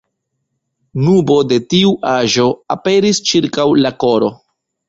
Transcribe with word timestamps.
Nubo 1.07 1.37
de 1.51 1.59
tiu 1.73 1.93
aĵo 2.13 2.49
aperis 2.79 3.23
ĉirkaŭ 3.33 3.71
la 3.83 3.97
koro. 4.07 4.33